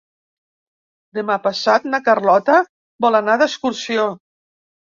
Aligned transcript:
Demà 1.17 1.35
passat 1.43 1.85
na 1.91 2.01
Carlota 2.07 2.57
vol 3.07 3.19
anar 3.23 3.37
d'excursió. 3.43 4.09